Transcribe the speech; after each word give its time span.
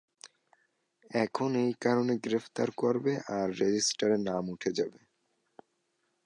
এখন 1.15 1.49
এই 1.65 1.73
কারণে 1.81 2.13
গ্রেফতার 2.17 2.69
করবে, 2.77 3.13
আর 3.37 3.47
রেজিষ্টারে 3.59 4.17
নাম 4.27 4.43
উঠে 4.49 4.71
যাবে। 4.73 4.99